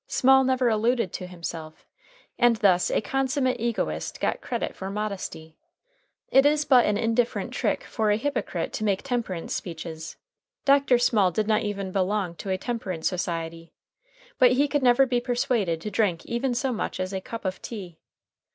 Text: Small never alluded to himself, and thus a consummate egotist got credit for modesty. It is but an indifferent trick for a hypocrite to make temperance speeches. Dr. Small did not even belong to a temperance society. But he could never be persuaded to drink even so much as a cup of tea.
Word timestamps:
Small 0.07 0.43
never 0.43 0.67
alluded 0.67 1.13
to 1.13 1.27
himself, 1.27 1.85
and 2.39 2.55
thus 2.55 2.89
a 2.89 3.01
consummate 3.01 3.57
egotist 3.59 4.19
got 4.19 4.41
credit 4.41 4.75
for 4.75 4.89
modesty. 4.89 5.57
It 6.31 6.43
is 6.43 6.65
but 6.65 6.87
an 6.87 6.97
indifferent 6.97 7.53
trick 7.53 7.83
for 7.83 8.09
a 8.09 8.17
hypocrite 8.17 8.73
to 8.73 8.83
make 8.83 9.03
temperance 9.03 9.53
speeches. 9.53 10.15
Dr. 10.65 10.97
Small 10.97 11.29
did 11.29 11.47
not 11.47 11.61
even 11.61 11.91
belong 11.91 12.33
to 12.37 12.49
a 12.49 12.57
temperance 12.57 13.07
society. 13.07 13.73
But 14.39 14.53
he 14.53 14.67
could 14.67 14.81
never 14.81 15.05
be 15.05 15.21
persuaded 15.21 15.79
to 15.81 15.91
drink 15.91 16.25
even 16.25 16.55
so 16.55 16.73
much 16.73 16.99
as 16.99 17.13
a 17.13 17.21
cup 17.21 17.45
of 17.45 17.61
tea. 17.61 17.99